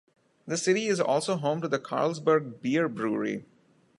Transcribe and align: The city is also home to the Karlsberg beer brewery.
The 0.47 0.57
city 0.57 0.87
is 0.87 0.99
also 0.99 1.35
home 1.35 1.61
to 1.61 1.67
the 1.67 1.77
Karlsberg 1.77 2.59
beer 2.59 2.89
brewery. 2.89 3.45